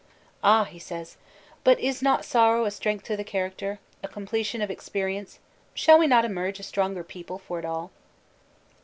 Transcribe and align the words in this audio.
"Ah," 0.43 0.63
he 0.63 0.79
says, 0.79 1.15
"but 1.63 1.79
is 1.79 2.01
not 2.01 2.25
sorrow 2.25 2.65
a 2.65 2.71
strength 2.71 3.05
to 3.05 3.15
the 3.15 3.23
character, 3.23 3.77
a 4.01 4.07
completion 4.07 4.59
of 4.59 4.71
experience 4.71 5.37
shall 5.75 5.99
we 5.99 6.07
not 6.07 6.25
emerge 6.25 6.59
a 6.59 6.63
stronger 6.63 7.03
people 7.03 7.37
for 7.37 7.59
it 7.59 7.65
all?" 7.65 7.91